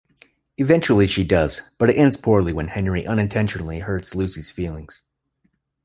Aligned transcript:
Eventually 0.57 1.05
she 1.05 1.23
does, 1.23 1.61
but 1.77 1.91
it 1.91 1.93
ends 1.93 2.17
poorly 2.17 2.53
when 2.53 2.69
Henry 2.69 3.05
unintentionally 3.05 3.77
hurts 3.81 4.15
Lucy's 4.15 4.49
feelings. 4.51 4.99